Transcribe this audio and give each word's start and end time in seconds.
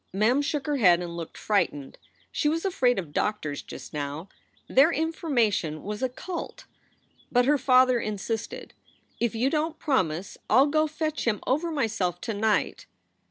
Mem 0.11 0.41
shook 0.41 0.65
her 0.65 0.77
head 0.77 0.99
and 0.99 1.15
looked 1.15 1.37
frightened. 1.37 1.99
She 2.31 2.49
was 2.49 2.65
afraid 2.65 2.97
of 2.97 3.13
doctors 3.13 3.61
just 3.61 3.93
now; 3.93 4.29
their 4.67 4.91
information 4.91 5.83
was 5.83 6.01
occult. 6.01 6.65
But 7.31 7.45
her 7.45 7.59
father 7.59 7.99
insisted: 7.99 8.73
"If 9.19 9.35
you 9.35 9.51
don 9.51 9.73
t 9.73 9.77
promise, 9.79 10.39
I 10.49 10.61
ll 10.61 10.65
go 10.65 10.87
fetch 10.87 11.25
him 11.27 11.39
over 11.45 11.69
myself 11.69 12.19
to 12.21 12.33
night." 12.33 12.87